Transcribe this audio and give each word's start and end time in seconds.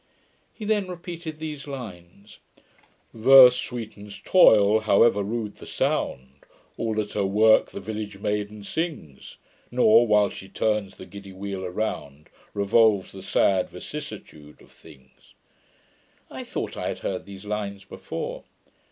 He 0.51 0.65
then 0.65 0.87
repeated 0.87 1.37
these 1.37 1.67
lines: 1.67 2.39
'"Verse 3.13 3.55
sweetens 3.55 4.19
toil, 4.25 4.79
however 4.79 5.21
rude 5.21 5.57
the 5.57 5.67
sound. 5.67 6.37
All 6.75 6.99
at 6.99 7.11
her 7.11 7.23
work 7.23 7.69
the 7.69 7.79
village 7.79 8.17
maiden 8.17 8.63
sings; 8.63 9.37
Nor, 9.69 10.07
while 10.07 10.29
she 10.31 10.49
turns 10.49 10.95
the 10.95 11.05
giddy 11.05 11.33
wheel 11.33 11.63
around 11.63 12.29
Revolves 12.55 13.11
the 13.11 13.21
sad 13.21 13.69
vicissitude 13.69 14.59
of 14.59 14.71
things."' 14.71 15.35
I 16.31 16.45
thought 16.45 16.75
I 16.75 16.87
had 16.87 16.97
heard 17.05 17.25
these 17.27 17.45
lines 17.45 17.83
before. 17.83 18.43